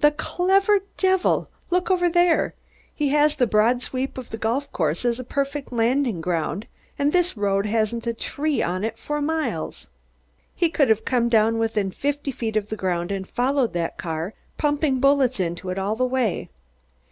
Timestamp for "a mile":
9.18-9.72